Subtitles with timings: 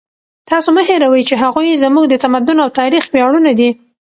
[0.49, 3.69] تاسو مه هېروئ چې هغوی زموږ د تمدن او تاریخ ویاړونه دي.